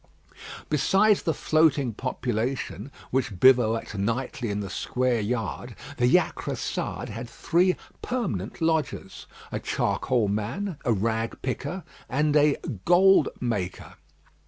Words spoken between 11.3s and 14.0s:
picker, and a "gold maker."